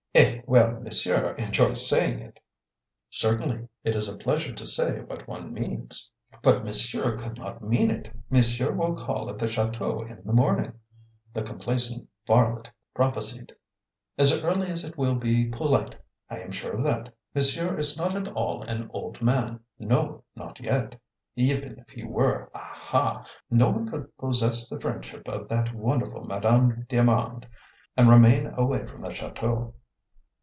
[0.13, 2.37] "Eh, well, monsieur enjoys saying it!"
[3.09, 3.69] "Certainly.
[3.85, 6.11] It is a pleasure to say what one means."
[6.43, 8.13] "But monsieur could not mean it.
[8.29, 10.73] Monsieur will call at the chateau in the morning"
[11.33, 13.53] the complacent varlet prophesied
[14.17, 15.95] "as early as it will be polite.
[16.29, 17.15] I am sure of that.
[17.33, 20.99] Monsieur is not at all an old man; no, not yet!
[21.37, 23.25] Even if he were, aha!
[23.49, 27.47] no one could possess the friendship of that wonderful Madame d'Armand
[27.95, 29.73] and remain away from the chateau."